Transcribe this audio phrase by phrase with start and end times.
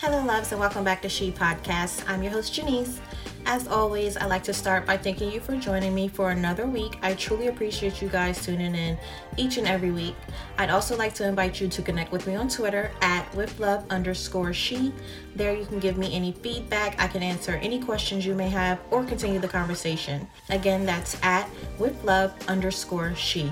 [0.00, 2.08] Hello, loves, and welcome back to She Podcast.
[2.08, 3.00] I'm your host, Janice.
[3.46, 6.96] As always, I'd like to start by thanking you for joining me for another week.
[7.02, 8.96] I truly appreciate you guys tuning in
[9.36, 10.14] each and every week.
[10.56, 13.84] I'd also like to invite you to connect with me on Twitter at with love
[13.90, 14.94] underscore she.
[15.34, 16.94] There you can give me any feedback.
[17.00, 20.28] I can answer any questions you may have or continue the conversation.
[20.48, 23.50] Again, that's at with love underscore she.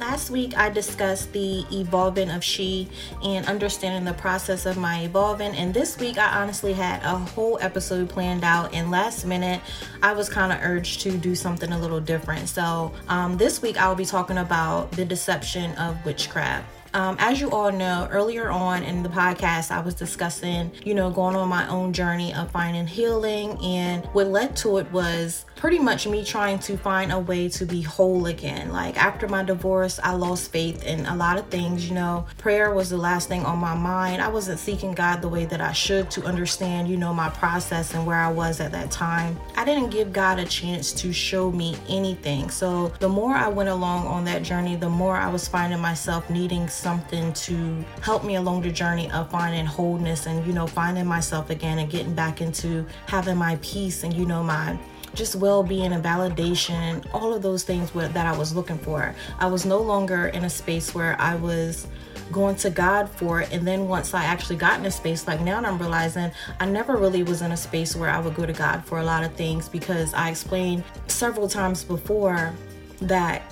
[0.00, 2.88] Last week, I discussed the evolving of she
[3.22, 5.54] and understanding the process of my evolving.
[5.54, 8.72] And this week, I honestly had a whole episode planned out.
[8.72, 9.60] And last minute,
[10.02, 12.48] I was kind of urged to do something a little different.
[12.48, 16.79] So, um, this week, I'll be talking about the deception of witchcraft.
[16.92, 21.10] Um, as you all know, earlier on in the podcast, I was discussing, you know,
[21.10, 23.58] going on my own journey of finding healing.
[23.62, 27.66] And what led to it was pretty much me trying to find a way to
[27.66, 28.72] be whole again.
[28.72, 31.88] Like after my divorce, I lost faith in a lot of things.
[31.88, 34.22] You know, prayer was the last thing on my mind.
[34.22, 37.94] I wasn't seeking God the way that I should to understand, you know, my process
[37.94, 39.38] and where I was at that time.
[39.54, 42.50] I didn't give God a chance to show me anything.
[42.50, 46.30] So the more I went along on that journey, the more I was finding myself
[46.30, 51.06] needing something to help me along the journey of finding wholeness and, you know, finding
[51.06, 54.78] myself again and getting back into having my peace and, you know, my
[55.14, 59.14] just well-being and validation all of those things that i was looking for.
[59.38, 61.88] I was no longer in a space where i was
[62.30, 63.52] going to god for it.
[63.52, 66.66] And then once i actually got in a space like now and i'm realizing i
[66.66, 69.24] never really was in a space where i would go to god for a lot
[69.24, 72.54] of things because i explained several times before
[73.00, 73.42] that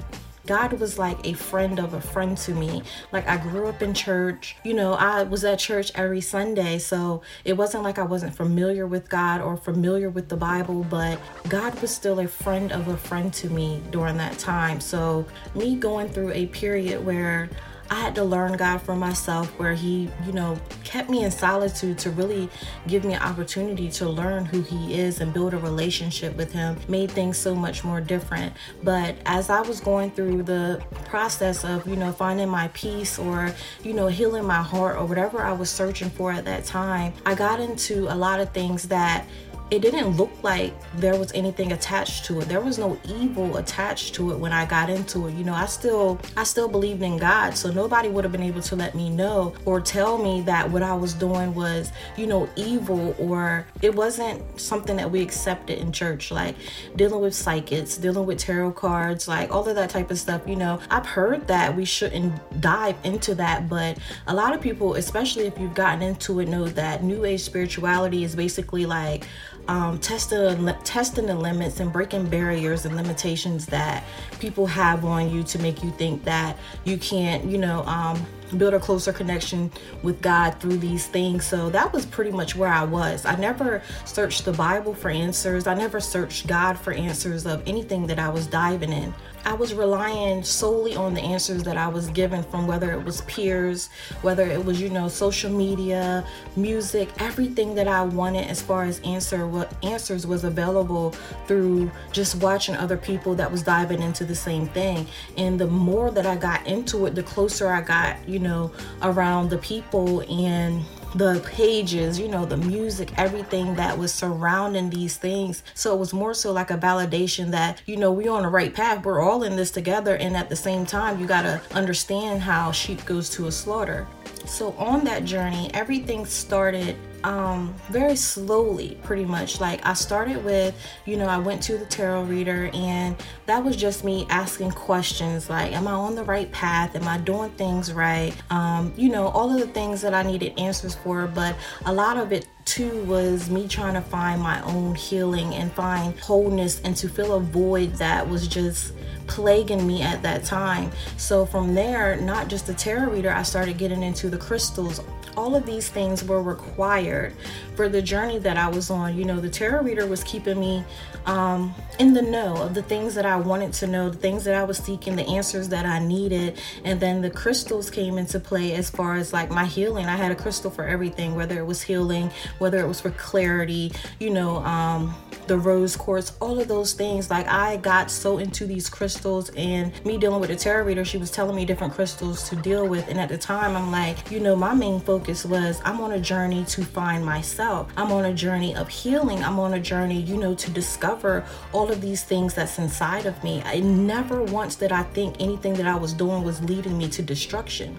[0.48, 2.82] God was like a friend of a friend to me.
[3.12, 7.20] Like I grew up in church, you know, I was at church every Sunday, so
[7.44, 11.78] it wasn't like I wasn't familiar with God or familiar with the Bible, but God
[11.82, 14.80] was still a friend of a friend to me during that time.
[14.80, 17.50] So me going through a period where
[17.90, 21.98] I had to learn God for myself, where He, you know, kept me in solitude
[21.98, 22.48] to really
[22.86, 26.76] give me an opportunity to learn who He is and build a relationship with Him,
[26.88, 28.52] made things so much more different.
[28.82, 33.54] But as I was going through the process of, you know, finding my peace or,
[33.82, 37.34] you know, healing my heart or whatever I was searching for at that time, I
[37.34, 39.26] got into a lot of things that
[39.70, 42.48] it didn't look like there was anything attached to it.
[42.48, 45.34] There was no evil attached to it when I got into it.
[45.34, 48.62] You know, I still I still believed in God, so nobody would have been able
[48.62, 52.48] to let me know or tell me that what I was doing was, you know,
[52.56, 56.56] evil or it wasn't something that we accepted in church like
[56.96, 60.56] dealing with psychics, dealing with tarot cards, like all of that type of stuff, you
[60.56, 60.80] know.
[60.90, 65.58] I've heard that we shouldn't dive into that, but a lot of people, especially if
[65.58, 69.26] you've gotten into it, know that new age spirituality is basically like
[69.68, 74.04] um, testing testing the limits and breaking barriers and limitations that
[74.40, 78.74] people have on you to make you think that you can't, you know, um, build
[78.74, 79.70] a closer connection
[80.02, 81.44] with God through these things.
[81.44, 83.24] So that was pretty much where I was.
[83.24, 85.66] I never searched the Bible for answers.
[85.66, 89.12] I never searched God for answers of anything that I was diving in.
[89.44, 93.22] I was relying solely on the answers that I was given from whether it was
[93.22, 93.88] peers,
[94.20, 96.26] whether it was, you know, social media,
[96.56, 101.12] music, everything that I wanted as far as answer what answers was available
[101.46, 105.06] through just watching other people that was diving into the same thing.
[105.36, 108.72] And the more that I got into it, the closer I got, you know,
[109.02, 110.84] around the people and
[111.14, 115.62] the pages, you know, the music, everything that was surrounding these things.
[115.74, 118.74] So it was more so like a validation that, you know, we're on the right
[118.74, 119.04] path.
[119.04, 120.16] We're all in this together.
[120.16, 124.06] And at the same time, you got to understand how sheep goes to a slaughter.
[124.44, 129.60] So on that journey, everything started um very slowly pretty much.
[129.60, 130.74] Like i started with
[131.04, 133.16] you know i went to the tarot reader and
[133.46, 136.94] that was just me asking questions like am i on the right path?
[136.96, 138.34] Am i doing things right?
[138.50, 141.56] Um you know all of the things that i needed answers for but
[141.86, 146.18] a lot of it too was me trying to find my own healing and find
[146.20, 148.92] wholeness and to fill a void that was just
[149.26, 150.90] plaguing me at that time.
[151.16, 155.00] So from there, not just the tarot reader, I started getting into the crystals.
[155.36, 157.32] All of these things were required
[157.76, 159.16] for the journey that I was on.
[159.16, 160.82] You know, the tarot reader was keeping me
[161.26, 164.54] um, in the know of the things that I wanted to know, the things that
[164.54, 166.58] I was seeking, the answers that I needed.
[166.84, 170.06] And then the crystals came into play as far as like my healing.
[170.06, 173.92] I had a crystal for everything, whether it was healing, whether it was for clarity,
[174.18, 175.14] you know, um,
[175.46, 177.30] the rose quartz, all of those things.
[177.30, 181.16] Like I got so into these crystals and me dealing with a tarot reader, she
[181.18, 183.08] was telling me different crystals to deal with.
[183.08, 186.20] And at the time, I'm like, you know, my main focus was I'm on a
[186.20, 187.90] journey to find myself.
[187.96, 189.42] I'm on a journey of healing.
[189.42, 193.42] I'm on a journey, you know, to discover all of these things that's inside of
[193.42, 193.62] me.
[193.64, 197.22] I never once did I think anything that I was doing was leading me to
[197.22, 197.96] destruction.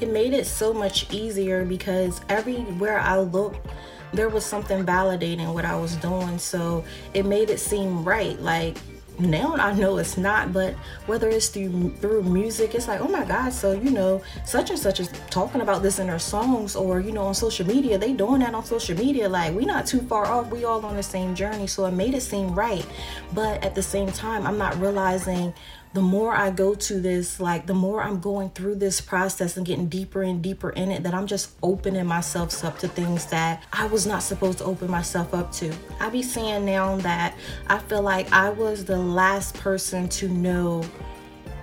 [0.00, 3.66] it made it so much easier because everywhere I looked,
[4.12, 6.38] there was something validating what I was doing.
[6.38, 6.84] So
[7.14, 8.40] it made it seem right.
[8.40, 8.76] Like
[9.20, 10.74] now I know it's not, but
[11.06, 14.78] whether it's through through music, it's like, oh my God, so you know, such and
[14.78, 18.12] such is talking about this in their songs, or you know, on social media, they
[18.12, 19.28] doing that on social media.
[19.28, 21.66] Like we not too far off, we all on the same journey.
[21.66, 22.86] So it made it seem right.
[23.32, 25.52] But at the same time, I'm not realizing
[25.92, 29.66] the more I go to this, like the more I'm going through this process and
[29.66, 33.64] getting deeper and deeper in it, that I'm just opening myself up to things that
[33.72, 35.72] I was not supposed to open myself up to.
[35.98, 40.84] I be saying now that I feel like I was the last person to know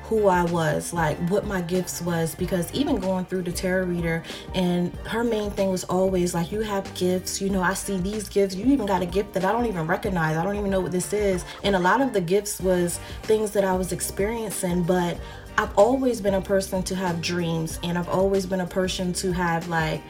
[0.07, 4.23] who I was, like what my gifts was, because even going through the tarot reader,
[4.55, 8.29] and her main thing was always like, you have gifts, you know, I see these
[8.29, 10.79] gifts, you even got a gift that I don't even recognize, I don't even know
[10.79, 11.43] what this is.
[11.63, 15.17] And a lot of the gifts was things that I was experiencing, but
[15.57, 19.33] I've always been a person to have dreams, and I've always been a person to
[19.33, 20.01] have like,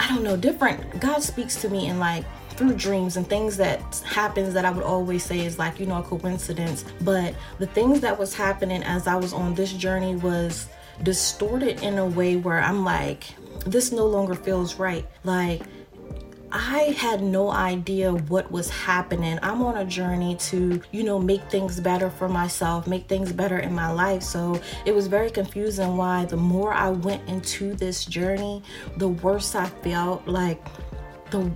[0.00, 1.00] I don't know, different.
[1.00, 2.24] God speaks to me in like
[2.56, 5.98] through dreams and things that happens that I would always say is like, you know,
[5.98, 6.84] a coincidence.
[7.02, 10.68] But the things that was happening as I was on this journey was
[11.02, 13.24] distorted in a way where I'm like,
[13.66, 15.06] this no longer feels right.
[15.24, 15.62] Like,
[16.52, 19.38] I had no idea what was happening.
[19.42, 23.58] I'm on a journey to, you know, make things better for myself, make things better
[23.58, 24.22] in my life.
[24.22, 28.62] So it was very confusing why the more I went into this journey,
[28.96, 30.26] the worse I felt.
[30.26, 30.64] Like,
[31.30, 31.50] the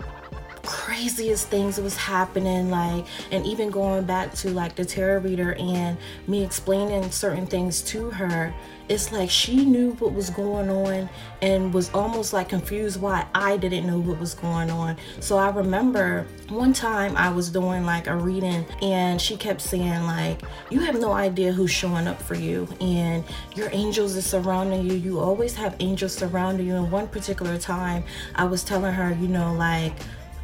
[0.62, 5.97] craziest things was happening like and even going back to like the tarot reader and
[6.27, 8.55] me explaining certain things to her
[8.91, 11.09] it's like she knew what was going on
[11.43, 14.97] and was almost like confused why I didn't know what was going on.
[15.21, 20.03] So I remember one time I was doing like a reading and she kept saying
[20.07, 23.23] like you have no idea who's showing up for you and
[23.55, 24.95] your angels are surrounding you.
[24.95, 26.75] You always have angels surrounding you.
[26.75, 28.03] And one particular time
[28.35, 29.93] I was telling her, you know, like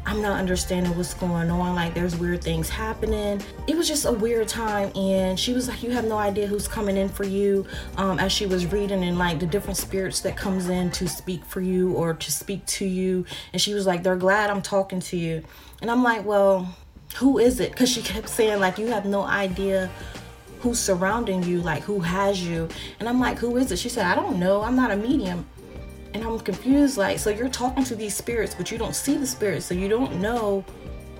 [0.07, 1.75] I'm not understanding what's going on.
[1.75, 3.41] Like, there's weird things happening.
[3.67, 4.89] It was just a weird time.
[4.95, 7.67] And she was like, You have no idea who's coming in for you.
[7.97, 11.43] Um, as she was reading, and like the different spirits that comes in to speak
[11.43, 13.25] for you or to speak to you.
[13.51, 15.43] And she was like, They're glad I'm talking to you.
[15.81, 16.73] And I'm like, Well,
[17.17, 17.71] who is it?
[17.71, 19.91] Because she kept saying, like, you have no idea
[20.61, 22.69] who's surrounding you, like, who has you.
[23.01, 23.79] And I'm like, Who is it?
[23.79, 24.61] She said, I don't know.
[24.61, 25.45] I'm not a medium.
[26.17, 29.27] And I'm confused, like, so you're talking to these spirits, but you don't see the
[29.27, 30.65] spirits, so you don't know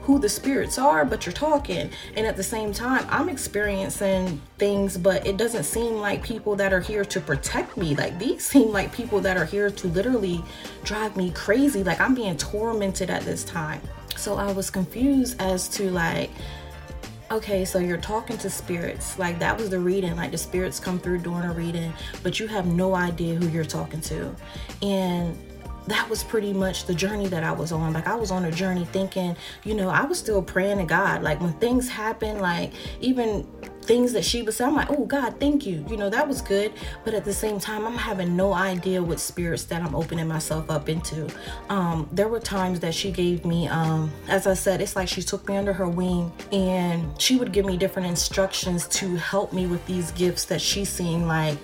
[0.01, 1.91] who the spirits are, but you're talking.
[2.15, 6.73] And at the same time, I'm experiencing things, but it doesn't seem like people that
[6.73, 7.93] are here to protect me.
[7.93, 10.43] Like these seem like people that are here to literally
[10.83, 11.83] drive me crazy.
[11.83, 13.79] Like I'm being tormented at this time.
[14.15, 16.31] So I was confused as to like
[17.31, 19.17] okay, so you're talking to spirits.
[19.19, 20.15] Like that was the reading.
[20.15, 21.93] Like the spirits come through during a reading,
[22.23, 24.35] but you have no idea who you're talking to.
[24.81, 25.37] And
[25.87, 27.93] that was pretty much the journey that I was on.
[27.93, 31.23] Like I was on a journey thinking, you know, I was still praying to God.
[31.23, 33.47] Like when things happen, like even
[33.87, 35.83] things that she was saying, I'm like, oh God, thank you.
[35.89, 36.73] You know, that was good.
[37.03, 40.69] But at the same time, I'm having no idea what spirits that I'm opening myself
[40.69, 41.27] up into.
[41.69, 45.21] Um, there were times that she gave me, um, as I said, it's like she
[45.21, 49.65] took me under her wing and she would give me different instructions to help me
[49.65, 51.57] with these gifts that she's seeing like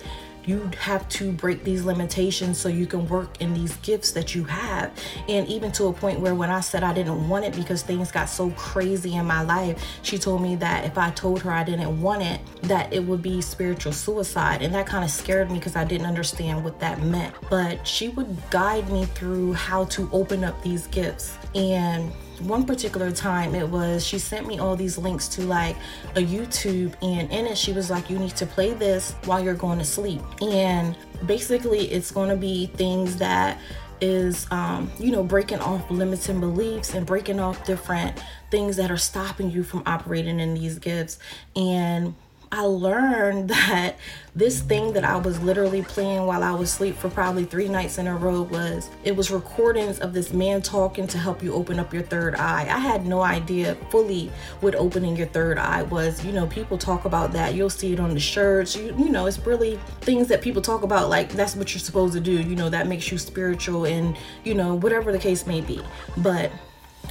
[0.46, 4.44] you have to break these limitations so you can work in these gifts that you
[4.44, 4.92] have.
[5.28, 8.12] And even to a point where when I said I didn't want it because things
[8.12, 11.64] got so crazy in my life, she told me that if I told her I
[11.64, 14.62] didn't want it, that it would be spiritual suicide.
[14.62, 17.34] And that kind of scared me because I didn't understand what that meant.
[17.50, 21.36] But she would guide me through how to open up these gifts.
[21.54, 25.76] And one particular time it was she sent me all these links to like
[26.16, 29.54] a YouTube and in it she was like you need to play this while you're
[29.54, 30.20] going to sleep.
[30.42, 33.58] And basically it's going to be things that
[34.00, 38.96] is um, you know breaking off limiting beliefs and breaking off different things that are
[38.96, 41.18] stopping you from operating in these gifts.
[41.56, 42.14] And
[42.54, 43.96] I learned that
[44.36, 47.98] this thing that I was literally playing while I was asleep for probably three nights
[47.98, 51.80] in a row was it was recordings of this man talking to help you open
[51.80, 52.62] up your third eye.
[52.62, 54.30] I had no idea fully
[54.60, 56.24] what opening your third eye was.
[56.24, 57.54] You know, people talk about that.
[57.54, 58.76] You'll see it on the shirts.
[58.76, 62.14] You you know, it's really things that people talk about like that's what you're supposed
[62.14, 62.40] to do.
[62.40, 65.80] You know, that makes you spiritual and you know, whatever the case may be.
[66.18, 66.52] But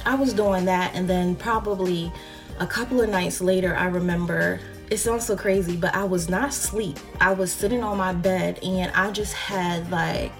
[0.06, 2.10] I was doing that and then probably
[2.60, 4.60] a couple of nights later I remember
[4.90, 6.98] it sounds so crazy, but I was not asleep.
[7.20, 10.32] I was sitting on my bed and I just had like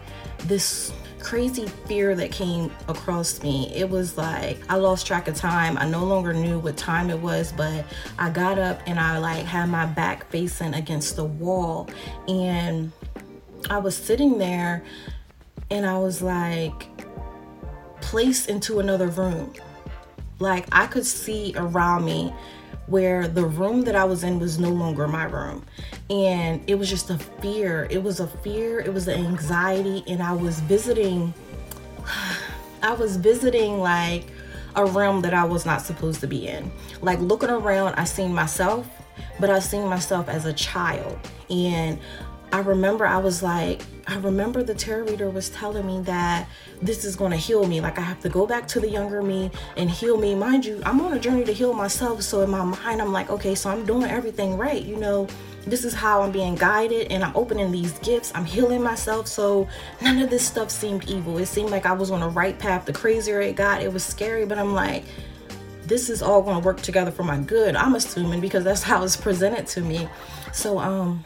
[0.46, 0.92] this
[1.24, 3.74] crazy fear that came across me.
[3.74, 5.78] It was like I lost track of time.
[5.78, 7.86] I no longer knew what time it was, but
[8.18, 11.88] I got up and I like had my back facing against the wall
[12.28, 12.92] and
[13.70, 14.84] I was sitting there
[15.70, 16.88] and I was like
[18.02, 19.54] placed into another room.
[20.38, 22.34] Like I could see around me
[22.86, 25.64] where the room that I was in was no longer my room.
[26.10, 27.86] And it was just a fear.
[27.90, 31.32] It was a fear, it was an anxiety, and I was visiting
[32.82, 34.26] I was visiting like
[34.76, 36.70] a realm that I was not supposed to be in.
[37.00, 38.86] Like looking around, I seen myself,
[39.40, 41.18] but I seen myself as a child.
[41.48, 41.98] And
[42.54, 46.48] I remember I was like, I remember the tarot reader was telling me that
[46.80, 47.80] this is going to heal me.
[47.80, 50.36] Like, I have to go back to the younger me and heal me.
[50.36, 52.22] Mind you, I'm on a journey to heal myself.
[52.22, 54.80] So, in my mind, I'm like, okay, so I'm doing everything right.
[54.80, 55.26] You know,
[55.66, 58.30] this is how I'm being guided and I'm opening these gifts.
[58.36, 59.26] I'm healing myself.
[59.26, 59.66] So,
[60.00, 61.38] none of this stuff seemed evil.
[61.38, 62.84] It seemed like I was on the right path.
[62.84, 65.02] The crazier it got, it was scary, but I'm like,
[65.86, 67.74] this is all going to work together for my good.
[67.74, 70.08] I'm assuming because that's how it's presented to me.
[70.52, 71.24] So, um,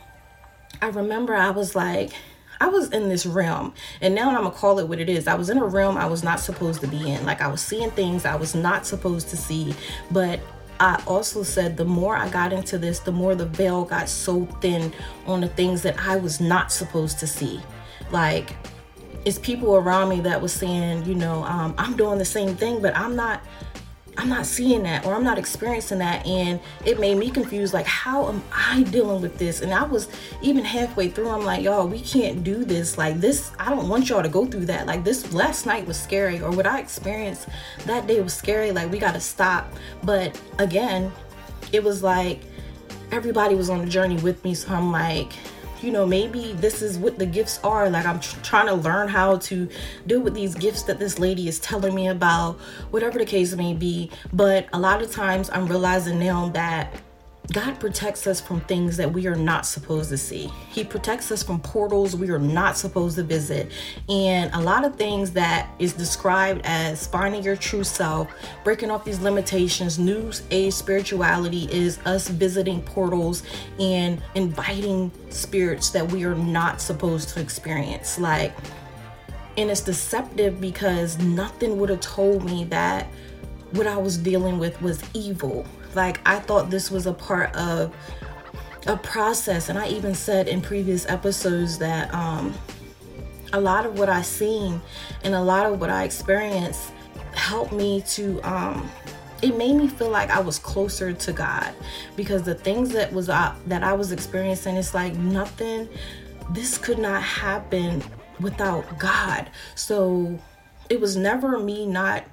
[0.81, 2.13] I remember I was like,
[2.61, 5.29] I was in this realm, and now I'm gonna call it what it is.
[5.29, 7.25] I was in a realm I was not supposed to be in.
[7.25, 9.75] Like I was seeing things I was not supposed to see,
[10.11, 10.41] but
[10.81, 14.47] I also said the more I got into this, the more the veil got so
[14.61, 14.93] thin
[15.27, 17.61] on the things that I was not supposed to see.
[18.11, 18.57] Like,
[19.25, 22.81] it's people around me that was saying, you know, um, I'm doing the same thing,
[22.81, 23.43] but I'm not
[24.19, 26.27] I'm not seeing that or I'm not experiencing that.
[26.27, 29.61] And it made me confused like, how am I dealing with this?
[29.61, 30.09] And I was
[30.43, 32.99] even halfway through, I'm like, y'all, we can't do this.
[32.99, 34.87] Like, this, I don't want y'all to go through that.
[34.87, 37.49] Like, this last night was scary, or what I experienced
[37.87, 38.73] that day was scary.
[38.73, 39.73] Like, we got to stop.
[40.03, 41.13] But again,
[41.73, 42.41] it was like
[43.13, 44.55] everybody was on the journey with me.
[44.55, 45.33] So I'm like,
[45.83, 47.89] you know, maybe this is what the gifts are.
[47.89, 49.69] Like, I'm tr- trying to learn how to
[50.07, 52.59] deal with these gifts that this lady is telling me about,
[52.91, 54.11] whatever the case may be.
[54.33, 56.93] But a lot of times I'm realizing now that
[57.53, 60.53] God protects us from things that we are not supposed to see.
[60.71, 63.73] He protects us from portals we are not supposed to visit.
[64.07, 68.29] And a lot of things that is described as finding your true self,
[68.65, 73.43] breaking off these limitations, new age spirituality is us visiting portals
[73.81, 78.19] and inviting spirits that we are not supposed to experience.
[78.19, 78.55] Like,
[79.57, 83.07] and it's deceptive because nothing would have told me that
[83.73, 85.67] what I was dealing with was evil
[85.99, 87.95] like I thought this was a part of
[88.87, 92.55] a process, and I even said in previous episodes that um,
[93.53, 94.81] a lot of what I seen
[95.25, 96.93] and a lot of what I experienced
[97.35, 98.89] helped me to um,
[99.43, 101.75] it made me feel like I was closer to God
[102.17, 105.89] because the things that was uh, that I was experiencing it's like nothing
[106.51, 108.03] this could not happen
[108.41, 109.51] without God.
[109.75, 110.39] So
[110.89, 112.25] it was never me not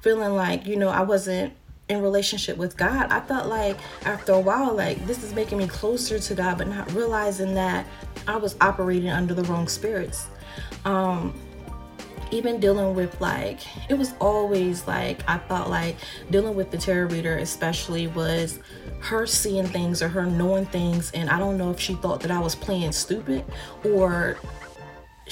[0.00, 1.54] feeling like, you know, I wasn't
[1.92, 5.68] in relationship with God, I felt like after a while, like this is making me
[5.68, 7.86] closer to God, but not realizing that
[8.26, 10.26] I was operating under the wrong spirits.
[10.84, 11.34] Um,
[12.30, 15.96] even dealing with like it was always like I felt like
[16.30, 18.58] dealing with the tarot reader especially was
[19.00, 22.30] her seeing things or her knowing things and I don't know if she thought that
[22.30, 23.44] I was playing stupid
[23.84, 24.38] or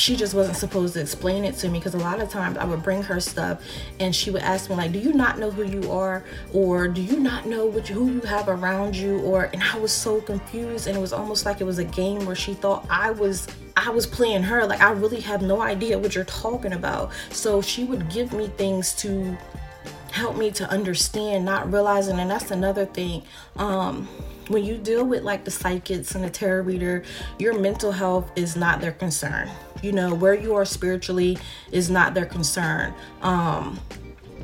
[0.00, 2.64] she just wasn't supposed to explain it to me because a lot of times I
[2.64, 3.62] would bring her stuff
[4.00, 7.02] and she would ask me like, "Do you not know who you are?" or "Do
[7.02, 10.96] you not know who you have around you?" or and I was so confused and
[10.96, 14.06] it was almost like it was a game where she thought I was I was
[14.06, 17.10] playing her like I really have no idea what you're talking about.
[17.30, 19.36] So she would give me things to
[20.12, 23.22] help me to understand, not realizing and that's another thing.
[23.56, 24.08] Um
[24.50, 27.04] when you deal with like the psychics and the tarot reader,
[27.38, 29.48] your mental health is not their concern.
[29.80, 31.38] You know, where you are spiritually
[31.70, 32.92] is not their concern.
[33.22, 33.78] Um,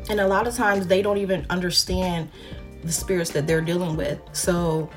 [0.08, 2.30] and a lot of times they don't even understand
[2.84, 4.20] the spirits that they're dealing with.
[4.32, 4.88] So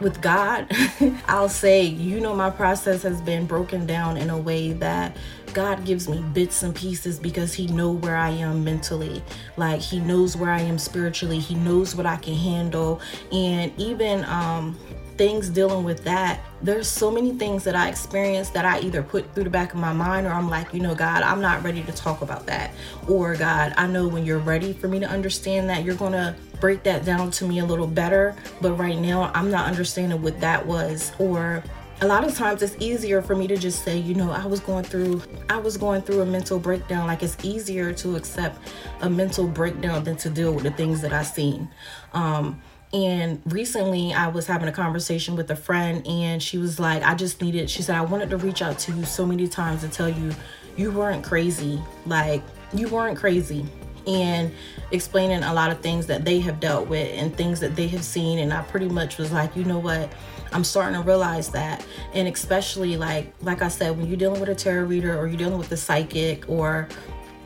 [0.00, 0.66] with God,
[1.28, 5.16] I'll say, you know, my process has been broken down in a way that
[5.58, 9.24] God gives me bits and pieces because he know where I am mentally.
[9.56, 11.40] Like he knows where I am spiritually.
[11.40, 13.00] He knows what I can handle.
[13.32, 14.78] And even um
[15.16, 19.34] things dealing with that, there's so many things that I experienced that I either put
[19.34, 21.82] through the back of my mind or I'm like, you know, God, I'm not ready
[21.82, 22.72] to talk about that.
[23.08, 26.84] Or God, I know when you're ready for me to understand that, you're to break
[26.84, 28.36] that down to me a little better.
[28.60, 31.10] But right now, I'm not understanding what that was.
[31.18, 31.64] Or
[32.00, 34.60] a lot of times it's easier for me to just say you know i was
[34.60, 38.58] going through i was going through a mental breakdown like it's easier to accept
[39.00, 41.68] a mental breakdown than to deal with the things that i've seen
[42.12, 42.60] um
[42.92, 47.14] and recently I was having a conversation with a friend and she was like, I
[47.14, 49.88] just needed, she said, I wanted to reach out to you so many times to
[49.88, 50.32] tell you
[50.76, 51.82] you weren't crazy.
[52.06, 53.66] Like, you weren't crazy.
[54.06, 54.54] And
[54.90, 58.02] explaining a lot of things that they have dealt with and things that they have
[58.02, 58.38] seen.
[58.38, 60.10] And I pretty much was like, you know what?
[60.52, 61.84] I'm starting to realize that.
[62.14, 65.36] And especially like like I said, when you're dealing with a tarot reader or you're
[65.36, 66.88] dealing with a psychic or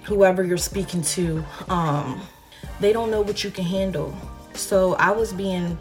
[0.04, 2.21] whoever you're speaking to, um,
[2.80, 4.14] they don't know what you can handle.
[4.54, 5.78] So I was being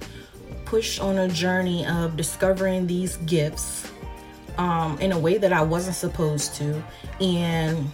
[0.65, 3.91] pushed on a journey of discovering these gifts
[4.57, 6.83] um, in a way that I wasn't supposed to.
[7.19, 7.89] And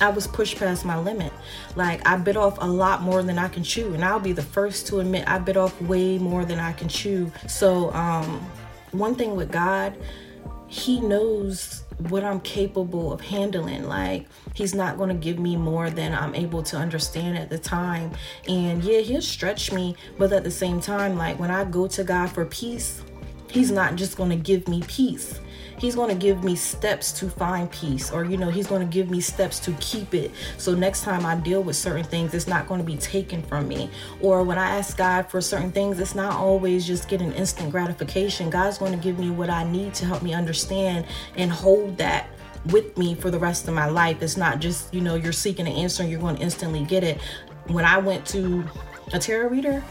[0.00, 1.32] I was pushed past my limit.
[1.76, 4.42] Like I bit off a lot more than I can chew, and I'll be the
[4.42, 7.30] first to admit I bit off way more than I can chew.
[7.46, 8.44] So, um,
[8.92, 9.96] one thing with God,
[10.68, 13.84] He knows what I'm capable of handling.
[13.84, 17.58] Like, He's not going to give me more than I'm able to understand at the
[17.58, 18.12] time.
[18.48, 22.04] And yeah, He'll stretch me, but at the same time, like when I go to
[22.04, 23.02] God for peace,
[23.50, 25.40] He's not just going to give me peace
[25.78, 28.92] he's going to give me steps to find peace or you know he's going to
[28.92, 30.30] give me steps to keep it.
[30.58, 33.68] So next time i deal with certain things it's not going to be taken from
[33.68, 33.90] me.
[34.20, 38.50] Or when i ask god for certain things it's not always just getting instant gratification.
[38.50, 42.28] God's going to give me what i need to help me understand and hold that
[42.66, 44.22] with me for the rest of my life.
[44.22, 47.04] It's not just you know you're seeking an answer and you're going to instantly get
[47.04, 47.20] it.
[47.66, 48.64] When i went to
[49.12, 49.84] a tarot reader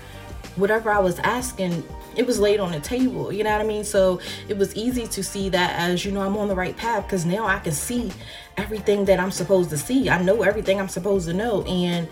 [0.56, 1.84] whatever i was asking
[2.16, 3.84] it was laid on the table you know what i mean?
[3.84, 7.06] So it was easy to see that as you know i'm on the right path
[7.06, 8.12] because now i can see
[8.58, 10.10] everything that i'm supposed to see.
[10.10, 12.08] I know everything i'm supposed to know and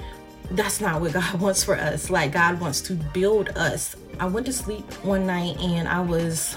[0.51, 2.09] that's not what god wants for us.
[2.09, 3.95] Like god wants to build us.
[4.19, 6.55] I went to sleep one night and i was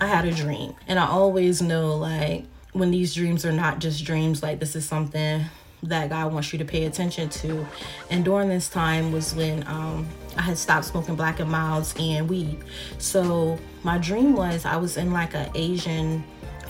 [0.00, 0.74] i had a dream.
[0.88, 4.84] And i always know like when these dreams are not just dreams like this is
[4.86, 5.44] something
[5.84, 7.66] that God wants you to pay attention to.
[8.10, 12.28] And during this time was when um, I had stopped smoking black and milds and
[12.28, 12.58] weed.
[12.98, 16.24] So my dream was I was in like an Asian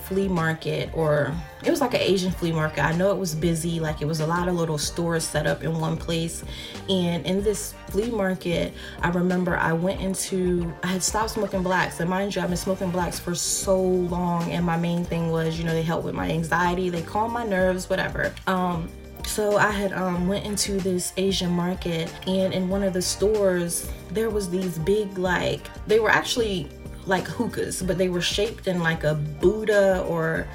[0.05, 2.85] flea market or it was like an Asian flea market.
[2.85, 5.65] I know it was busy, like it was a lot of little stores set up
[5.65, 6.45] in one place.
[6.89, 12.01] And in this flea market, I remember I went into, I had stopped smoking blacks.
[12.01, 14.51] And mind you, I've been smoking blacks for so long.
[14.53, 17.45] And my main thing was, you know, they help with my anxiety, they calm my
[17.45, 18.35] nerves, whatever.
[18.47, 18.91] Um,
[19.27, 23.91] so I had um, went into this Asian market, and in one of the stores,
[24.11, 26.69] there was these big like they were actually
[27.07, 30.47] like hookahs, but they were shaped in like a Buddha or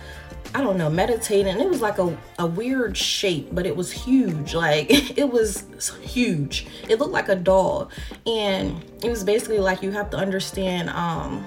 [0.56, 1.60] I don't know, meditating.
[1.60, 4.56] It was like a, a weird shape, but it was huge.
[4.56, 5.66] Like it was
[6.02, 6.68] huge.
[6.88, 7.90] It looked like a doll.
[8.26, 11.46] And it was basically like you have to understand um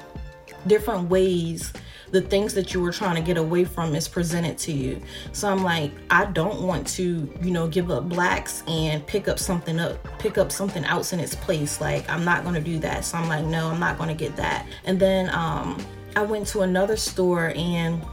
[0.66, 1.72] different ways
[2.12, 5.00] the things that you were trying to get away from is presented to you.
[5.32, 9.38] So I'm like, I don't want to, you know, give up blacks and pick up
[9.38, 11.80] something up, pick up something else in its place.
[11.80, 13.06] Like, I'm not going to do that.
[13.06, 14.66] So I'm like, no, I'm not going to get that.
[14.84, 15.82] And then um,
[16.14, 18.04] I went to another store and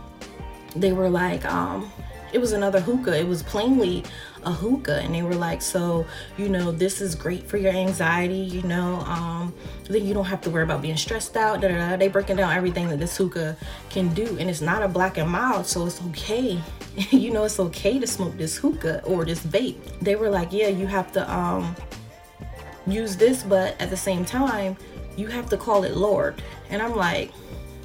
[0.78, 1.92] they were like, um,
[2.32, 3.20] it was another hookah.
[3.20, 4.06] It was plainly
[4.44, 5.00] a hookah.
[5.00, 6.06] And they were like so
[6.38, 9.54] you know this is great for your anxiety you know um
[9.90, 11.96] then you don't have to worry about being stressed out da, da, da.
[11.98, 13.58] they breaking down everything that this hookah
[13.90, 14.38] can do.
[14.40, 16.60] And it's not a black and mild so it's okay.
[17.12, 19.78] You know it's okay to smoke this hookah or this vape.
[20.02, 21.76] They were like yeah you have to um
[22.88, 24.76] use this but at the same time
[25.16, 26.42] you have to call it lord.
[26.70, 27.32] And i'm like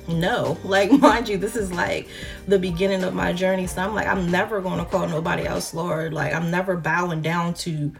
[0.08, 0.58] no.
[0.64, 2.08] Like mind you this is like
[2.46, 3.66] the beginning of my journey.
[3.66, 6.12] So i'm like i'm never going to call nobody else lord.
[6.12, 7.92] Like i'm never bowing down to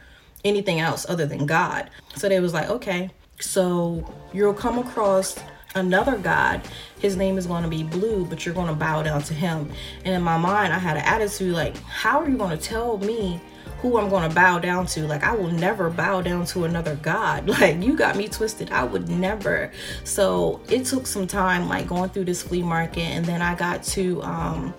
[0.45, 1.91] anything else other than god.
[2.17, 5.37] So they was like okay so you'll come across
[5.75, 6.63] another god.
[7.01, 9.71] His name is going to be blue but you're going to bow down to him.
[10.05, 12.99] And in my mind i had an attitude like how are you going to tell
[12.99, 13.41] me
[13.85, 15.07] who I'm going to bow down to.
[15.07, 17.47] Like, I will never bow down to another God.
[17.55, 18.71] Like, you got me twisted.
[18.73, 19.71] I would never.
[20.05, 23.03] So, it took some time, like, going through this flea market.
[23.03, 24.75] And then I got to, um,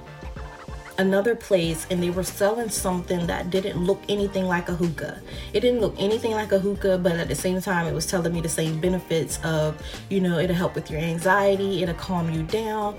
[0.98, 5.22] another place and they were selling something that didn't look anything like a hookah.
[5.54, 8.34] It didn't look anything like a hookah, but at the same time, it was telling
[8.34, 12.44] me the same benefits of, you know, it'll help with your anxiety, it'll calm you
[12.44, 12.98] down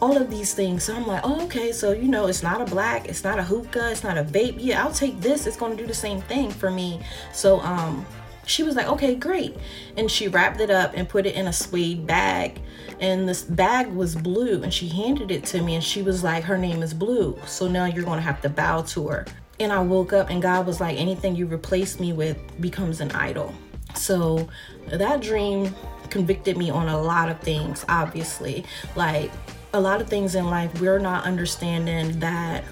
[0.00, 0.84] all of these things.
[0.84, 3.42] So I'm like, oh, okay, so you know, it's not a black, it's not a
[3.42, 4.56] hookah, it's not a vape.
[4.58, 5.46] Yeah, I'll take this.
[5.46, 7.00] It's gonna do the same thing for me.
[7.32, 8.06] So um
[8.46, 9.56] she was like, okay, great.
[9.96, 12.60] And she wrapped it up and put it in a suede bag.
[12.98, 14.62] And this bag was blue.
[14.62, 17.38] And she handed it to me and she was like, her name is Blue.
[17.46, 19.26] So now you're gonna have to bow to her.
[19.60, 23.12] And I woke up and God was like, anything you replace me with becomes an
[23.12, 23.54] idol.
[23.94, 24.48] So
[24.88, 25.74] that dream
[26.08, 28.64] convicted me on a lot of things, obviously.
[28.96, 29.30] Like
[29.72, 32.64] a lot of things in life we're not understanding that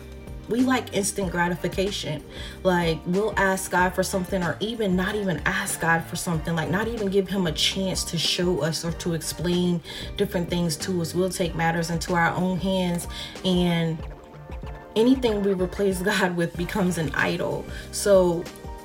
[0.48, 2.22] we like instant gratification.
[2.62, 6.70] Like, we'll ask God for something, or even not even ask God for something, like,
[6.70, 9.80] not even give Him a chance to show us or to explain
[10.16, 11.14] different things to us.
[11.14, 13.08] We'll take matters into our own hands,
[13.44, 13.98] and
[14.96, 17.64] anything we replace God with becomes an idol.
[17.92, 18.42] So,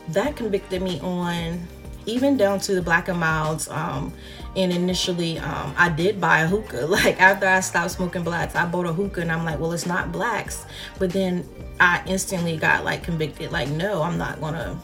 [0.09, 1.65] that convicted me on
[2.05, 3.67] even down to the black and milds.
[3.69, 4.13] Um,
[4.55, 6.87] and initially, um, I did buy a hookah.
[6.93, 9.85] Like after I stopped smoking blacks, I bought a hookah, and I'm like, well, it's
[9.85, 10.65] not blacks.
[10.99, 11.47] But then
[11.79, 13.51] I instantly got like convicted.
[13.51, 14.79] Like, no, I'm not gonna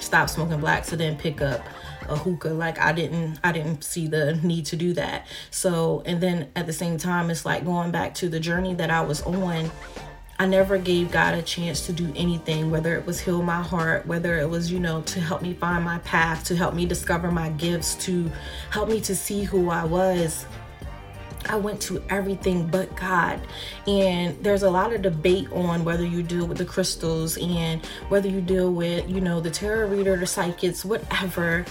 [0.00, 1.60] stop smoking blacks so then pick up
[2.08, 6.20] a hookah like i didn't i didn't see the need to do that so and
[6.20, 9.22] then at the same time it's like going back to the journey that i was
[9.22, 9.70] on
[10.40, 14.06] I never gave God a chance to do anything, whether it was heal my heart,
[14.06, 17.30] whether it was, you know, to help me find my path, to help me discover
[17.30, 18.30] my gifts, to
[18.70, 20.46] help me to see who I was.
[21.46, 23.38] I went to everything but God.
[23.86, 28.28] And there's a lot of debate on whether you deal with the crystals and whether
[28.30, 31.66] you deal with, you know, the tarot reader, the psychics, whatever.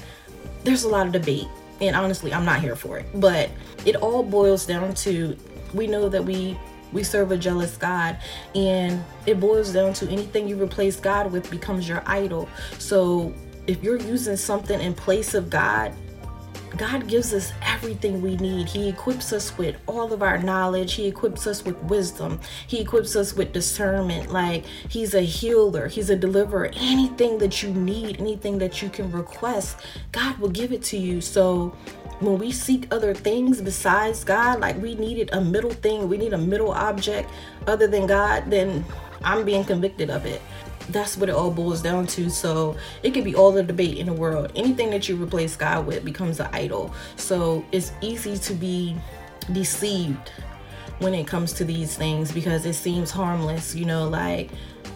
[0.64, 1.48] There's a lot of debate.
[1.82, 3.08] And honestly, I'm not here for it.
[3.16, 3.50] But
[3.88, 5.36] it all boils down to
[5.74, 6.56] we know that we
[6.92, 8.18] we serve a jealous God,
[8.56, 12.50] and it boils down to anything you replace God with becomes your idol.
[12.78, 13.34] So
[13.68, 15.94] if you're using something in place of God,
[16.78, 18.68] God gives us everything we need.
[18.68, 20.94] He equips us with all of our knowledge.
[20.94, 22.40] He equips us with wisdom.
[22.68, 24.32] He equips us with discernment.
[24.32, 26.70] Like He's a healer, He's a deliverer.
[26.76, 29.78] Anything that you need, anything that you can request,
[30.12, 31.22] God will give it to you.
[31.22, 31.76] So
[32.20, 36.34] when we seek other things besides God, like we needed a middle thing, we need
[36.34, 37.30] a middle object
[37.68, 38.84] other than God, then
[39.24, 40.42] I'm being convicted of it.
[40.90, 42.30] That's what it all boils down to.
[42.30, 44.52] So it could be all the debate in the world.
[44.56, 46.94] Anything that you replace God with becomes an idol.
[47.16, 48.96] So it's easy to be
[49.52, 50.32] deceived
[50.98, 54.52] when it comes to these things because it seems harmless, you know, like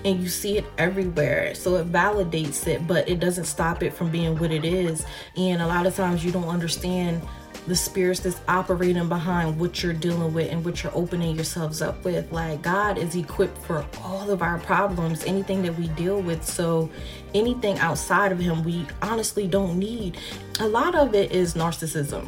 [0.06, 1.56] and you see it everywhere.
[1.56, 5.06] So it validates it, but it doesn't stop it from being what it is.
[5.38, 7.22] And a lot of times you don't understand
[7.68, 12.04] the spirits that's operating behind what you're dealing with and what you're opening yourselves up
[12.04, 12.32] with.
[12.32, 16.44] Like God is equipped for all of our problems, anything that we deal with.
[16.44, 16.90] So
[17.34, 20.18] anything outside of Him, we honestly don't need.
[20.60, 22.28] A lot of it is narcissism.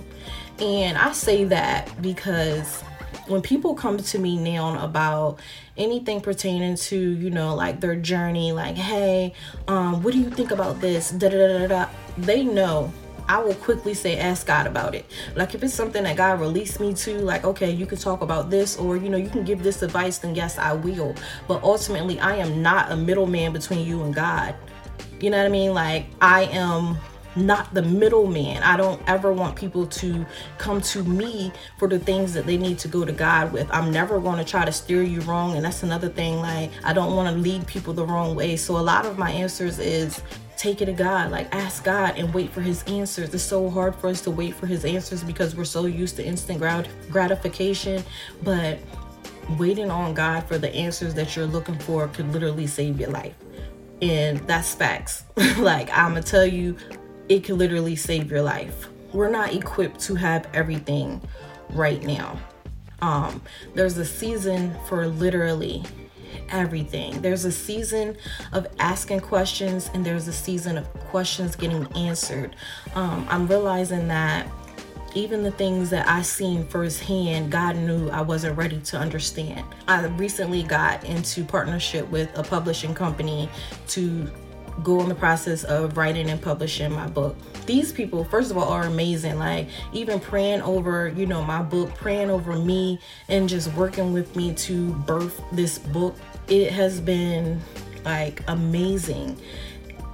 [0.59, 2.81] And I say that because
[3.27, 5.39] when people come to me now about
[5.77, 9.33] anything pertaining to you know like their journey like hey
[9.67, 12.91] um what do you think about this da da da da they know
[13.27, 15.05] I will quickly say, ask God about it.
[15.35, 18.49] Like, if it's something that God released me to, like, okay, you can talk about
[18.51, 21.15] this, or you know, you can give this advice, then yes, I will.
[21.47, 24.53] But ultimately, I am not a middleman between you and God.
[25.19, 25.73] You know what I mean?
[25.73, 26.97] Like, I am
[27.35, 28.63] not the middleman.
[28.63, 30.25] I don't ever want people to
[30.57, 33.67] come to me for the things that they need to go to God with.
[33.71, 35.55] I'm never going to try to steer you wrong.
[35.55, 36.39] And that's another thing.
[36.39, 38.55] Like, I don't want to lead people the wrong way.
[38.55, 40.21] So, a lot of my answers is
[40.57, 41.31] take it to God.
[41.31, 43.33] Like, ask God and wait for His answers.
[43.33, 46.25] It's so hard for us to wait for His answers because we're so used to
[46.25, 48.03] instant grat- gratification.
[48.43, 48.79] But
[49.57, 53.35] waiting on God for the answers that you're looking for could literally save your life.
[54.01, 55.23] And that's facts.
[55.57, 56.75] like, I'm going to tell you
[57.29, 58.87] it can literally save your life.
[59.13, 61.21] We're not equipped to have everything
[61.71, 62.39] right now.
[63.01, 63.41] Um,
[63.73, 65.83] there's a season for literally
[66.49, 67.21] everything.
[67.21, 68.17] There's a season
[68.51, 72.55] of asking questions, and there's a season of questions getting answered.
[72.93, 74.47] Um, I'm realizing that
[75.15, 79.65] even the things that I seen firsthand, God knew I wasn't ready to understand.
[79.87, 83.49] I recently got into partnership with a publishing company
[83.89, 84.29] to
[84.83, 87.35] go in the process of writing and publishing my book.
[87.65, 89.39] These people, first of all, are amazing.
[89.39, 94.35] Like, even praying over, you know, my book, praying over me, and just working with
[94.35, 96.15] me to birth this book.
[96.47, 97.61] It has been
[98.03, 99.37] like amazing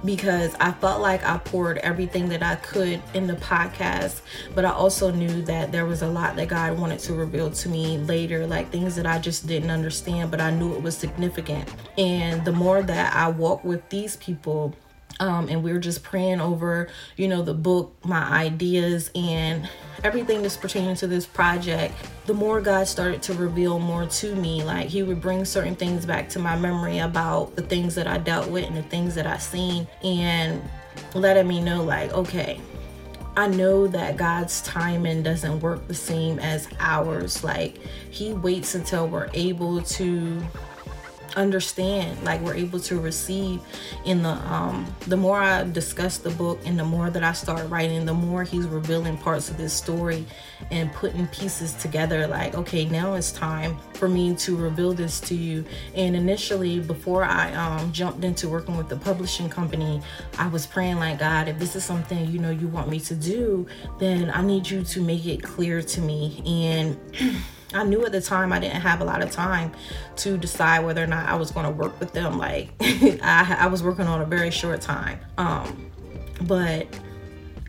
[0.04, 4.20] because I felt like I poured everything that I could in the podcast,
[4.54, 7.68] but I also knew that there was a lot that God wanted to reveal to
[7.68, 11.68] me later, like things that I just didn't understand, but I knew it was significant.
[11.96, 14.74] And the more that I walk with these people,
[15.20, 19.68] um, and we were just praying over, you know, the book, my ideas, and
[20.02, 21.94] everything that's pertaining to this project.
[22.24, 26.06] The more God started to reveal more to me, like He would bring certain things
[26.06, 29.26] back to my memory about the things that I dealt with and the things that
[29.26, 30.62] I seen, and
[31.14, 32.60] letting me know, like, okay,
[33.36, 37.42] I know that God's timing doesn't work the same as ours.
[37.42, 37.78] Like,
[38.10, 40.42] He waits until we're able to
[41.36, 43.60] understand like we're able to receive
[44.04, 47.68] in the um the more i discuss the book and the more that i start
[47.68, 50.24] writing the more he's revealing parts of this story
[50.70, 55.34] and putting pieces together like okay now it's time for me to reveal this to
[55.34, 55.64] you.
[55.94, 60.00] And initially before i um jumped into working with the publishing company
[60.38, 63.14] i was praying like god if this is something you know you want me to
[63.14, 63.66] do
[63.98, 66.42] then i need you to make it clear to me.
[66.46, 66.98] And
[67.74, 69.72] I knew at the time I didn't have a lot of time
[70.16, 72.38] to decide whether or not I was going to work with them.
[72.38, 75.18] Like I, I was working on a very short time.
[75.38, 75.90] Um,
[76.42, 76.86] but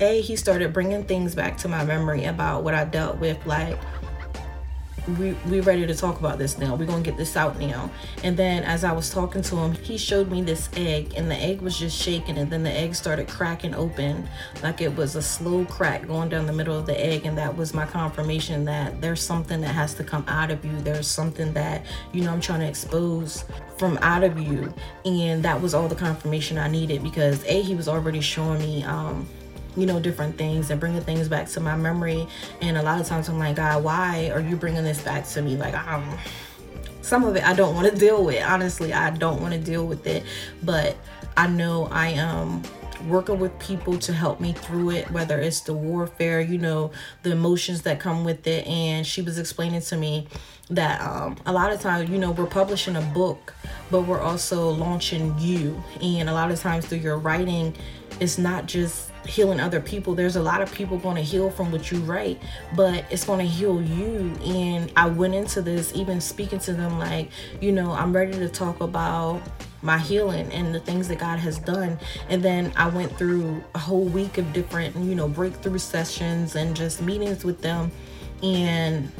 [0.01, 3.77] a he started bringing things back to my memory about what I dealt with like
[5.19, 6.75] we we ready to talk about this now.
[6.75, 7.91] We're gonna get this out now.
[8.23, 11.35] And then as I was talking to him, he showed me this egg, and the
[11.35, 14.27] egg was just shaking, and then the egg started cracking open
[14.61, 17.55] like it was a slow crack going down the middle of the egg, and that
[17.55, 20.79] was my confirmation that there's something that has to come out of you.
[20.81, 23.45] There's something that you know I'm trying to expose
[23.77, 24.73] from out of you,
[25.05, 28.83] and that was all the confirmation I needed because a he was already showing me
[28.83, 29.27] um
[29.75, 32.27] you know, different things and bringing things back to my memory.
[32.61, 35.41] And a lot of times I'm like, God, why are you bringing this back to
[35.41, 35.57] me?
[35.57, 36.17] Like, um,
[37.01, 38.43] some of it I don't want to deal with.
[38.43, 40.23] Honestly, I don't want to deal with it.
[40.63, 40.95] But
[41.35, 42.63] I know I am
[43.07, 46.91] working with people to help me through it, whether it's the warfare, you know,
[47.23, 48.65] the emotions that come with it.
[48.65, 50.27] And she was explaining to me
[50.69, 53.53] that um, a lot of times, you know, we're publishing a book,
[53.91, 55.83] but we're also launching you.
[56.01, 57.75] And a lot of times through your writing,
[58.19, 60.15] it's not just healing other people.
[60.15, 62.41] There's a lot of people going to heal from what you write,
[62.75, 64.33] but it's going to heal you.
[64.45, 67.29] And I went into this even speaking to them like,
[67.61, 69.41] you know, I'm ready to talk about
[69.81, 71.99] my healing and the things that God has done.
[72.29, 76.75] And then I went through a whole week of different, you know, breakthrough sessions and
[76.75, 77.91] just meetings with them.
[78.41, 79.11] And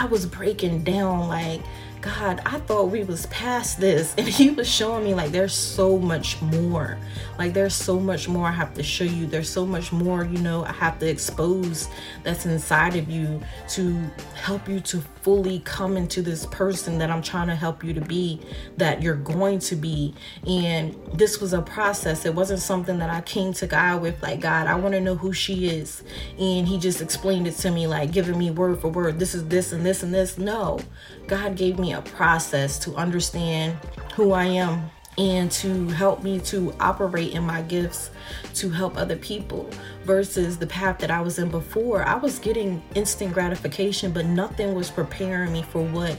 [0.00, 1.60] I was breaking down like,
[2.06, 4.14] God, I thought we was past this.
[4.16, 6.96] And he was showing me like there's so much more.
[7.36, 9.26] Like there's so much more I have to show you.
[9.26, 11.88] There's so much more, you know, I have to expose
[12.22, 14.00] that's inside of you to
[14.34, 18.00] help you to fully come into this person that I'm trying to help you to
[18.00, 18.40] be,
[18.76, 20.14] that you're going to be.
[20.46, 22.24] And this was a process.
[22.24, 25.16] It wasn't something that I came to God with, like, God, I want to know
[25.16, 26.04] who she is.
[26.38, 29.48] And He just explained it to me, like giving me word for word, this is
[29.48, 30.38] this and this and this.
[30.38, 30.78] No,
[31.26, 33.76] God gave me a process to understand
[34.14, 38.10] who I am and to help me to operate in my gifts
[38.54, 39.70] to help other people
[40.04, 42.02] versus the path that I was in before.
[42.02, 46.18] I was getting instant gratification, but nothing was preparing me for what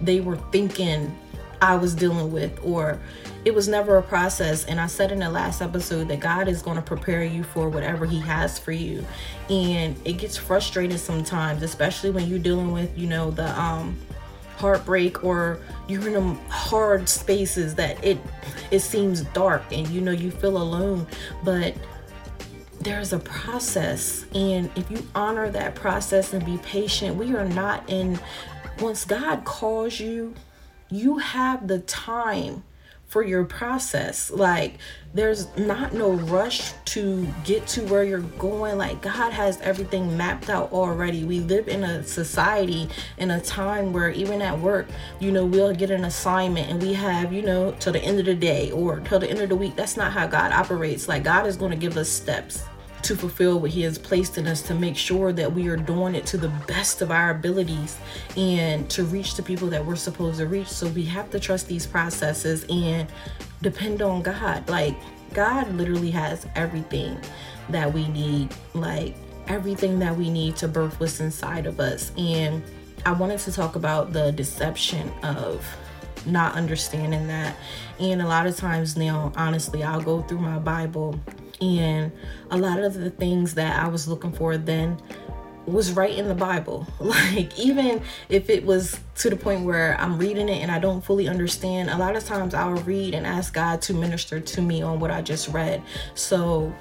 [0.00, 1.16] they were thinking
[1.60, 3.00] I was dealing with, or
[3.44, 4.64] it was never a process.
[4.64, 7.68] And I said in the last episode that God is going to prepare you for
[7.68, 9.04] whatever He has for you.
[9.50, 13.98] And it gets frustrating sometimes, especially when you're dealing with, you know, the, um,
[14.58, 18.18] heartbreak or you're in hard spaces that it
[18.70, 21.06] it seems dark and you know you feel alone.
[21.44, 21.74] But
[22.80, 24.26] there's a process.
[24.34, 28.18] And if you honor that process and be patient we are not in
[28.80, 30.32] once god calls you
[30.90, 32.62] you have the time
[33.08, 34.30] for your process.
[34.30, 34.74] Like
[35.14, 38.78] there's not no rush to get to where you're going.
[38.78, 41.24] Like God has everything mapped out already.
[41.24, 45.74] We live in a society in a time where even at work, you know, we'll
[45.74, 49.00] get an assignment and we have, you know, till the end of the day or
[49.00, 49.74] till the end of the week.
[49.74, 51.08] That's not how God operates.
[51.08, 52.62] Like God is going to give us steps
[53.02, 56.14] to fulfill what He has placed in us to make sure that we are doing
[56.14, 57.96] it to the best of our abilities
[58.36, 60.68] and to reach the people that we're supposed to reach.
[60.68, 63.08] So we have to trust these processes and
[63.62, 64.68] depend on God.
[64.68, 64.96] Like,
[65.32, 67.18] God literally has everything
[67.68, 69.14] that we need, like,
[69.46, 72.12] everything that we need to birth what's inside of us.
[72.16, 72.62] And
[73.06, 75.64] I wanted to talk about the deception of
[76.26, 77.56] not understanding that.
[78.00, 81.18] And a lot of times now, honestly, I'll go through my Bible
[81.60, 82.12] and
[82.50, 85.00] a lot of the things that I was looking for then
[85.68, 86.86] was right in the Bible.
[87.00, 91.04] Like, even if it was to the point where I'm reading it and I don't
[91.04, 94.82] fully understand, a lot of times I'll read and ask God to minister to me
[94.82, 95.82] on what I just read.
[96.14, 96.72] So,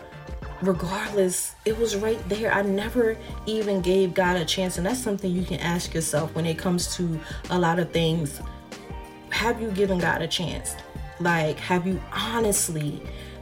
[0.62, 2.54] regardless, it was right there.
[2.54, 4.78] I never even gave God a chance.
[4.78, 8.42] And that's something you can ask yourself when it comes to a lot of things.
[9.30, 10.76] Have you given God a chance?
[11.20, 13.02] Like, have you honestly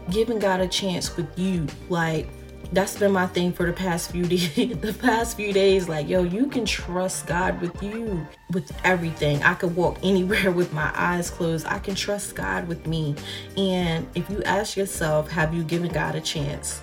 [0.09, 1.67] giving God a chance with you.
[1.89, 2.27] Like
[2.71, 4.55] that's been my thing for the past few days.
[4.55, 9.41] the past few days, like yo, you can trust God with you with everything.
[9.43, 11.65] I could walk anywhere with my eyes closed.
[11.67, 13.15] I can trust God with me.
[13.57, 16.81] And if you ask yourself, have you given God a chance?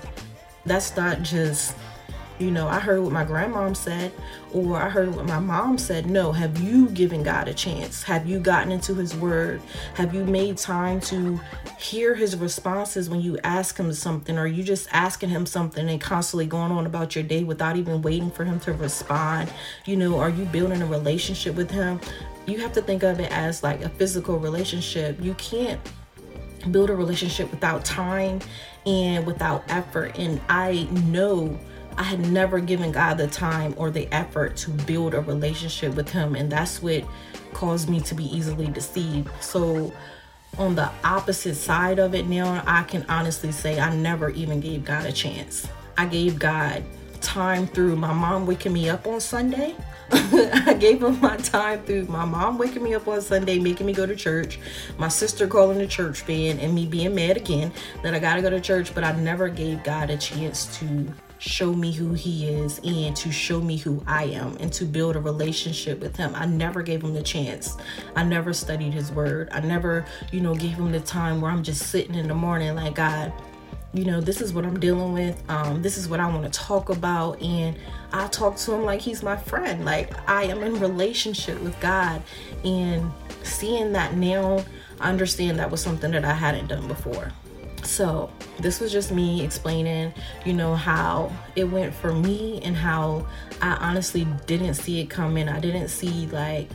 [0.65, 1.75] That's not just
[2.39, 4.13] you know, I heard what my grandmom said,
[4.53, 6.07] or I heard what my mom said.
[6.07, 8.03] No, have you given God a chance?
[8.03, 9.61] Have you gotten into His Word?
[9.95, 11.41] Have you made time to
[11.79, 16.01] hear His responses when you ask Him something, or you just asking Him something and
[16.01, 19.53] constantly going on about your day without even waiting for Him to respond?
[19.85, 22.01] You know, are you building a relationship with Him?
[22.47, 25.23] You have to think of it as like a physical relationship.
[25.23, 25.81] You can't
[26.71, 28.41] build a relationship without time
[28.87, 30.19] and without effort.
[30.19, 31.59] And I know
[31.97, 36.09] I had never given God the time or the effort to build a relationship with
[36.09, 37.05] Him, and that's what
[37.53, 39.31] caused me to be easily deceived.
[39.41, 39.93] So,
[40.59, 44.85] on the opposite side of it now, I can honestly say I never even gave
[44.85, 45.67] God a chance.
[45.97, 46.83] I gave God
[47.21, 49.75] time through my mom waking me up on Sunday.
[50.13, 53.95] I gave him my time through my mom waking me up on Sunday, making me
[53.95, 54.59] go to church,
[54.99, 58.51] my sister calling the church fan, and me being mad again that I gotta go
[58.51, 58.95] to church.
[58.95, 61.07] But I never gave God a chance to
[61.43, 65.17] show me who he is and to show me who I am and to build
[65.17, 66.33] a relationship with him.
[66.37, 67.77] I never gave him the chance.
[68.15, 69.49] I never studied his word.
[69.51, 72.77] I never, you know, gave him the time where I'm just sitting in the morning
[72.77, 73.33] like, God,
[73.93, 75.43] you know, this is what I'm dealing with.
[75.51, 77.43] Um, this is what I want to talk about.
[77.43, 77.77] And
[78.13, 79.85] I talk to him like he's my friend.
[79.85, 82.23] Like I am in relationship with God.
[82.65, 83.11] And
[83.43, 84.65] seeing that now,
[85.01, 87.33] I understand that was something that I hadn't done before.
[87.83, 90.15] So this was just me explaining,
[90.45, 93.27] you know, how it went for me and how
[93.61, 95.49] I honestly didn't see it coming.
[95.49, 96.69] I didn't see like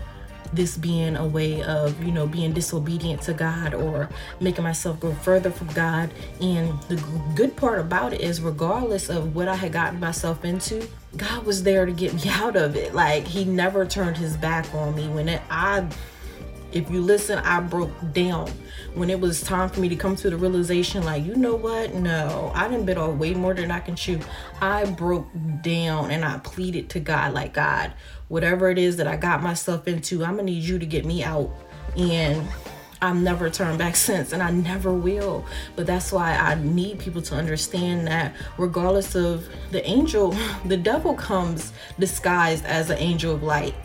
[0.54, 5.13] this being a way of, you know, being disobedient to God or making myself go
[5.13, 6.10] further from God.
[6.41, 7.04] And the
[7.36, 11.63] good part about it is, regardless of what I had gotten myself into, God was
[11.63, 12.93] there to get me out of it.
[12.93, 15.88] Like, He never turned His back on me when it, I
[16.72, 18.52] if you listen, I broke down
[18.94, 21.94] when it was time for me to come to the realization, like, you know what?
[21.94, 24.20] No, I didn't bit off way more than I can chew.
[24.60, 25.28] I broke
[25.62, 27.94] down and I pleaded to God, like, God,
[28.28, 31.24] whatever it is that I got myself into, I'm gonna need you to get me
[31.24, 31.52] out.
[31.96, 32.48] And
[33.02, 35.46] I've never turned back since, and I never will.
[35.76, 41.14] But that's why I need people to understand that, regardless of the angel, the devil
[41.14, 43.76] comes disguised as an angel of light.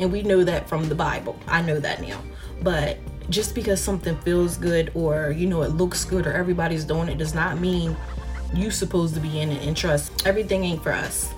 [0.00, 1.38] And we know that from the Bible.
[1.46, 2.20] I know that now.
[2.62, 2.98] But
[3.30, 7.18] just because something feels good or you know it looks good or everybody's doing it
[7.18, 7.96] does not mean
[8.54, 11.34] you supposed to be in it and trust everything ain't for us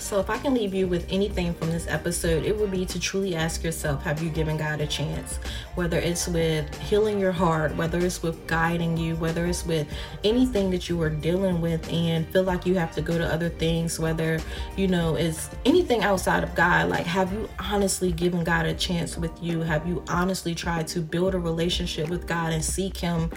[0.00, 2.98] so, if I can leave you with anything from this episode, it would be to
[2.98, 5.38] truly ask yourself have you given God a chance?
[5.74, 9.86] Whether it's with healing your heart, whether it's with guiding you, whether it's with
[10.24, 13.50] anything that you are dealing with and feel like you have to go to other
[13.50, 14.40] things, whether,
[14.74, 16.88] you know, it's anything outside of God.
[16.88, 19.60] Like, have you honestly given God a chance with you?
[19.60, 23.30] Have you honestly tried to build a relationship with God and seek Him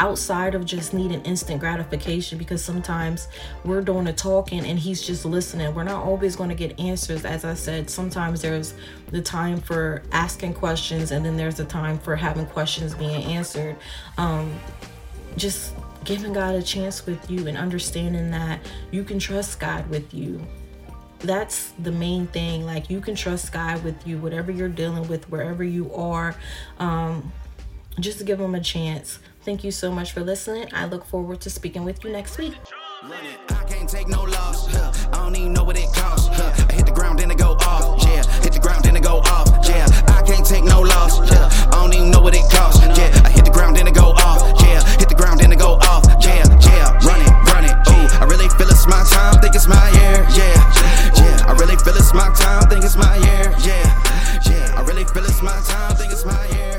[0.00, 2.38] outside of just needing instant gratification?
[2.38, 3.28] Because sometimes
[3.64, 5.72] we're doing the talking and He's just listening.
[5.74, 7.24] We're not always going to get answers.
[7.24, 8.74] As I said, sometimes there's
[9.10, 13.76] the time for asking questions, and then there's the time for having questions being answered.
[14.16, 14.58] Um,
[15.36, 20.14] just giving God a chance with you and understanding that you can trust God with
[20.14, 20.40] you.
[21.20, 22.64] That's the main thing.
[22.64, 26.34] Like, you can trust God with you, whatever you're dealing with, wherever you are.
[26.78, 27.32] Um,
[28.00, 29.18] just give Him a chance.
[29.42, 30.68] Thank you so much for listening.
[30.72, 32.54] I look forward to speaking with you next week.
[33.08, 33.38] Running.
[33.48, 34.68] I can't take no loss.
[34.68, 34.92] Huh.
[35.12, 36.28] I don't even know what it costs.
[36.28, 36.52] Huh.
[36.68, 38.04] I hit the ground then it go off.
[38.04, 39.48] Yeah, hit the ground then it go off.
[39.66, 41.16] Yeah, I can't take no loss.
[41.32, 42.84] Yeah, I don't even know what it costs.
[42.98, 44.44] Yeah, I hit the ground then it go off.
[44.60, 46.04] Yeah, hit the ground then it go off.
[46.20, 47.72] Yeah, yeah, run it, run it.
[47.88, 49.40] Ooh, I really feel it's my time.
[49.40, 50.20] Think it's my year.
[50.36, 50.60] Yeah,
[51.16, 52.68] yeah, I really feel it's my time.
[52.68, 53.56] Think it's my year.
[53.64, 53.88] Yeah,
[54.52, 55.96] yeah, I really feel it's my time.
[55.96, 56.77] Think it's my year.